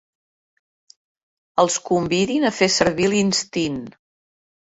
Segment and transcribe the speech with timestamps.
[1.63, 3.79] Els convidin a fer servir l'instint.